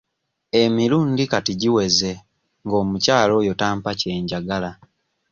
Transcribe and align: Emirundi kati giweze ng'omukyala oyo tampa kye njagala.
Emirundi 0.61 1.23
kati 1.31 1.51
giweze 1.61 2.11
ng'omukyala 2.65 3.31
oyo 3.41 3.53
tampa 3.61 3.91
kye 3.99 4.11
njagala. 4.23 4.71